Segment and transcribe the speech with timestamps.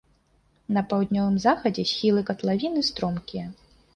[0.77, 3.45] На паўднёвым захадзе схілы катлавіны стромкія.